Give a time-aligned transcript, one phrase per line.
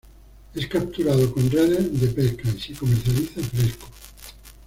[0.55, 3.85] Es capturado con redes de pesca y se comercializa fresco.